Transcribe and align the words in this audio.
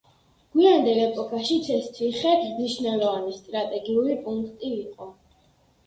გვიანდელ 0.53 1.01
ეპოქაშიც 1.03 1.69
ეს 1.75 1.91
ციხე 1.99 2.33
მნიშვნელოვანი 2.47 3.37
სტრატეგიული 3.39 4.21
პუნქტი 4.27 4.77
იყო. 4.83 5.17